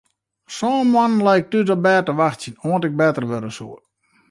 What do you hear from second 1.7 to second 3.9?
op bêd te wachtsjen oant ik better wurde soe.